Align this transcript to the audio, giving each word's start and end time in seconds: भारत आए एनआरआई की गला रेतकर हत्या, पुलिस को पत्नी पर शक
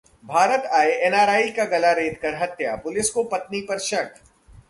भारत 0.25 0.63
आए 0.73 0.91
एनआरआई 1.07 1.49
की 1.49 1.65
गला 1.71 1.91
रेतकर 1.91 2.35
हत्या, 2.35 2.75
पुलिस 2.77 3.09
को 3.09 3.23
पत्नी 3.25 3.61
पर 3.61 3.79
शक 3.79 4.13